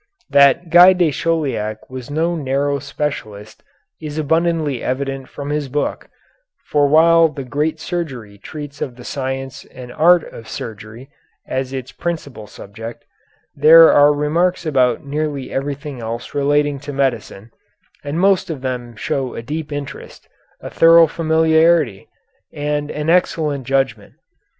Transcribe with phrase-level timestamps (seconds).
[0.31, 3.61] That Guy de Chauliac was no narrow specialist
[4.01, 6.09] is abundantly evident from his book,
[6.71, 11.11] for while the "Great Surgery" treats of the science and art of surgery
[11.45, 13.05] as its principal subject,
[13.55, 17.51] there are remarks about nearly everything else relating to medicine,
[18.03, 20.27] and most of them show a deep interest,
[20.61, 22.09] a thorough familiarity,
[22.51, 24.13] and an excellent judgment.